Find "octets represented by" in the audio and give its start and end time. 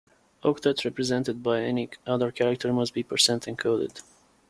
0.43-1.61